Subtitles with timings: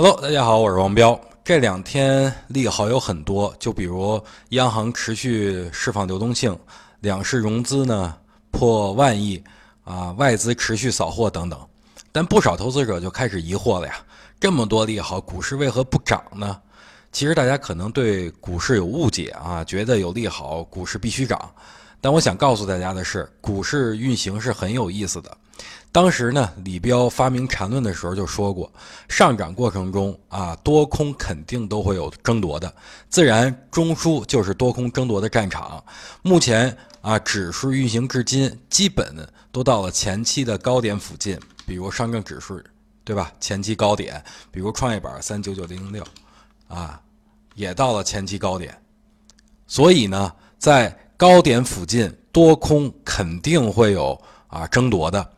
[0.00, 1.20] Hello，大家好，我是王彪。
[1.42, 6.56] 这两天利好有很多，就比如央行持续释放流动性，
[7.00, 8.14] 两市融资呢
[8.52, 9.42] 破万亿，
[9.82, 11.58] 啊，外资持续扫货等等。
[12.12, 13.94] 但不少投资者就开始疑惑了呀，
[14.38, 16.56] 这么多利好，股市为何不涨呢？
[17.10, 21.52] 其实大家可能对股市有误解啊，觉得有利好，股市必须涨。
[22.00, 25.36] 但我想告诉大家的是，股市运行是很有意思的。
[25.90, 28.70] 当时呢，李彪发明缠论的时候就说过，
[29.08, 32.72] 上涨过程中啊，多空肯定都会有争夺的，
[33.08, 35.82] 自然中枢就是多空争夺的战场。
[36.22, 39.16] 目前啊，指数运行至今，基本
[39.50, 42.62] 都到了前期的高点附近，比如上证指数，
[43.02, 43.32] 对吧？
[43.40, 46.06] 前期高点，比如创业板三九九零零六，
[46.68, 47.00] 啊，
[47.54, 48.78] 也到了前期高点。
[49.66, 55.28] 所以呢，在高点附近，多空肯定会有啊争夺的，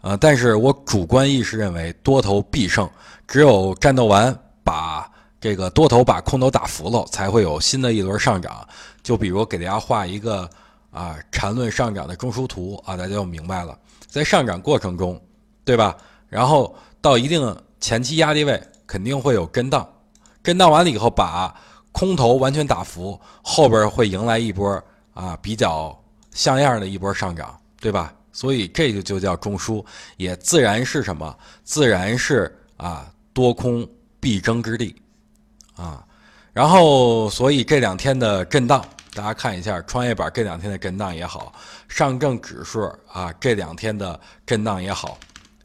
[0.00, 2.90] 呃，但是我主观意识认为多头必胜，
[3.28, 5.08] 只有战斗完，把
[5.40, 8.66] 这个多头把空头打服了，才会有新的一轮上涨。
[9.00, 10.50] 就比如给大家画一个
[10.90, 13.78] 啊缠论上涨的中枢图啊，大家就明白了。
[14.08, 15.20] 在上涨过程中，
[15.64, 15.96] 对吧？
[16.28, 19.88] 然后到一定前期压力位，肯定会有震荡，
[20.42, 21.54] 震荡完了以后，把
[21.92, 24.82] 空头完全打服，后边会迎来一波。
[25.18, 28.14] 啊，比较像样的一波上涨，对吧？
[28.30, 29.84] 所以这个就叫中枢，
[30.16, 31.36] 也自然是什么？
[31.64, 33.84] 自然是啊，多空
[34.20, 34.94] 必争之地，
[35.74, 36.06] 啊。
[36.52, 41.52] 然后，所以这两天的震荡，大家看一下，创业板这两天的震荡也好，
[41.88, 45.18] 上证指数啊这两天的震荡也好，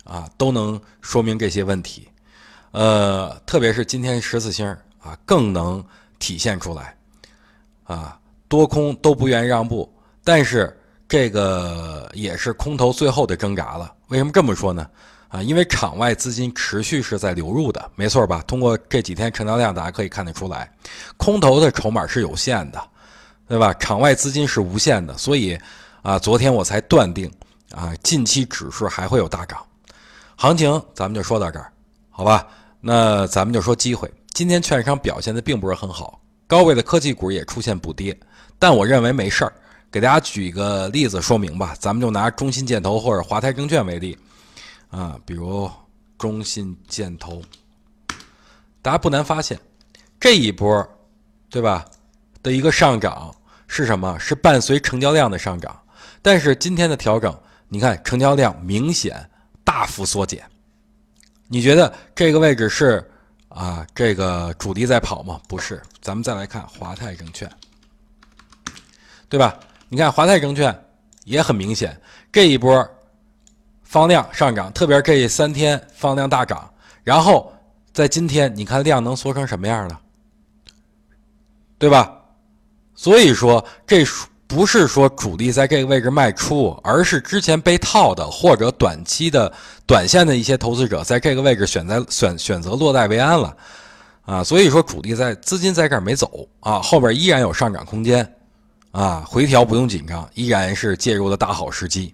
[0.04, 2.10] 啊，都能说明这些问题。
[2.72, 4.66] 呃，特别是今天十字星
[5.00, 5.86] 啊，更能
[6.17, 6.98] 体现出来，
[7.84, 8.20] 啊。
[8.54, 9.92] 多空都不愿让步，
[10.23, 13.92] 但是这个也是空头最后的挣扎了。
[14.10, 14.88] 为什么这么说呢？
[15.28, 18.44] 啊，因为场外资金持续是在流入的，没错吧？
[18.45, 20.72] 通过这几天成交量，大家可以看得出来，
[21.18, 22.80] 空头的筹码是有限的，
[23.48, 23.73] 对吧？
[23.80, 25.58] 场外资金是无限的，所以
[26.04, 27.27] 啊，昨天我才断定
[27.72, 29.58] 啊，近期指数还会有大涨。
[30.36, 31.73] 行情咱们就说到这儿，
[32.11, 32.48] 好吧？
[32.80, 34.14] 那咱们就说机会。
[34.32, 36.20] 今天券商表现的并不是很好，
[36.53, 38.15] 高位的科技股也出现补跌。
[38.59, 39.52] 但我认为没事儿，
[39.91, 41.75] 给大家举一个例子说明吧。
[41.80, 44.15] 咱们就拿中信建投或者华泰证券为例，
[44.91, 45.67] 啊，比如
[46.19, 47.41] 中信建投，
[48.83, 49.59] 大家不难发现，
[50.19, 50.87] 这一波，
[51.49, 51.83] 对吧？
[52.43, 53.35] 的一个上涨
[53.65, 54.15] 是什么？
[54.20, 55.75] 是伴随成交量的上涨。
[56.21, 57.35] 但是今天的调整，
[57.67, 59.27] 你看成交量明显
[59.64, 60.43] 大幅缩减。
[61.47, 63.11] 你觉得这个位置是
[63.53, 65.39] 啊，这个主力在跑吗？
[65.47, 65.81] 不是。
[66.02, 67.49] 咱们再来看华泰证券。
[69.30, 69.59] 对吧？
[69.89, 70.86] 你看华泰证券
[71.23, 71.99] 也很明显，
[72.31, 72.87] 这一波
[73.81, 76.71] 放量上涨，特别这三天放量大涨，
[77.03, 77.52] 然后
[77.91, 79.99] 在今天你看量能缩成什么样了，
[81.77, 82.15] 对吧？
[82.95, 84.05] 所以说这
[84.53, 89.52] 不是说主力在这个位置卖出，而是之前被套的或者短期的
[89.87, 93.58] 短线的一些投资者在这个位置选择选选择落袋为安了
[94.25, 94.43] 啊。
[94.43, 98.27] 所以说主力在资金在这儿没走啊，后边依然有上涨空间。
[98.91, 102.14] 啊，回调不用紧张，依然是介入的大好时机。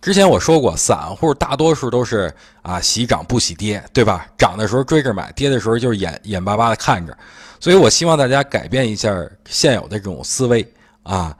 [0.00, 4.26] 之前我说过，散户大多数都是啊喜涨不喜跌，对吧？
[4.38, 7.14] 涨的时候追着买，跌的时候就是眼眼巴巴的看着。
[7.60, 9.14] 所以我希望大家改变一下
[9.46, 10.66] 现有的这种思维
[11.02, 11.36] 啊。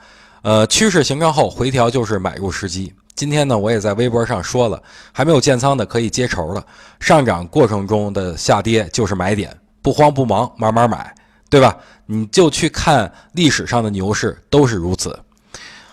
[0.46, 2.94] 呃，趋势形成后回调就是买入时机。
[3.16, 4.80] 今天呢，我也在微博上说了，
[5.10, 6.64] 还没有建仓的可以接筹了。
[7.00, 9.52] 上涨过程中的下跌就是买点，
[9.82, 11.12] 不慌不忙，慢慢买。
[11.50, 11.76] 对吧？
[12.06, 15.18] 你就去看历史上的牛市都是如此。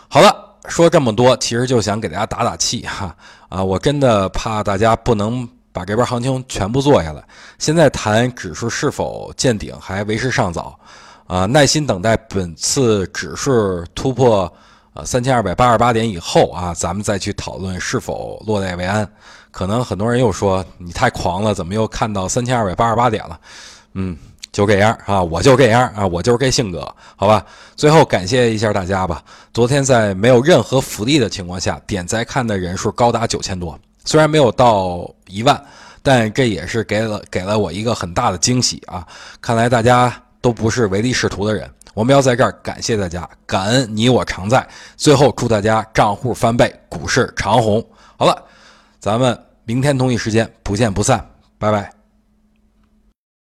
[0.07, 0.31] 好了，
[0.67, 3.15] 说这么多，其实就想给大家打打气哈
[3.49, 3.63] 啊！
[3.63, 7.23] 我真的怕大家不能把这边行情全部做下来。
[7.57, 10.79] 现在谈指数是否见顶还为时尚早
[11.33, 14.51] 啊，耐心等待本次指数突破
[14.93, 19.07] 呃三千二百八十八点以后啊，咱们再去讨论是否落袋为安。
[19.49, 23.39] 可能很多人又说你太狂了，怎么又看到三千二百八十八点了？
[23.93, 24.15] 嗯。
[24.51, 27.43] 就这样啊，我就这样啊，我就是这性格，好吧。
[27.75, 29.23] 最后感谢一下大家吧。
[29.51, 33.75] 昨天在没有任何福利的情况下，点赞看的人数高达九千多，
[34.05, 35.59] 虽然没有到一万，
[36.03, 39.03] 但这也是给了给了我一个很大的惊喜啊。
[39.41, 44.67] 看来大家都不是唯利是图的人，我们要在这儿感谢大家，感恩你我常在。
[44.97, 47.81] 最后祝大家账户翻倍，股市长虹。
[48.17, 48.43] 好了，
[48.99, 51.25] 咱们明天同一时间不见不散，
[51.57, 52.02] 拜拜。